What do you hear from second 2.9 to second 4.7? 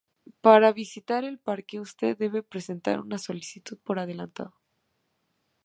una solicitud por adelantado.